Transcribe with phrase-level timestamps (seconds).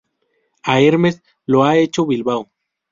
[0.65, 2.49] A "Hermes" lo ha hecho Bilbao.